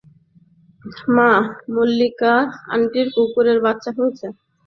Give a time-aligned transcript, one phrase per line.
[1.15, 1.29] মা,
[1.73, 2.33] মল্লিকা
[2.73, 4.27] আন্টির কুকুরের বাচ্চা হয়েছে!